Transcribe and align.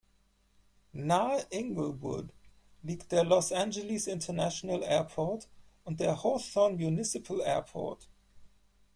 Nahe 0.93 1.45
Inglewood 1.51 2.33
liegt 2.81 3.11
der 3.11 3.23
Los 3.23 3.51
Angeles 3.51 4.07
International 4.07 4.81
Airport 4.81 5.47
und 5.83 5.99
der 5.99 6.17
Hawthorne 6.23 6.75
Municipal 6.77 7.39
Airport. 7.41 8.09